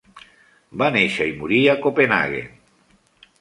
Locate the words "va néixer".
0.81-1.27